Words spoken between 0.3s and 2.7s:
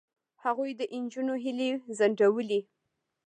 هغوی د نجونو هیلې ځنډولې.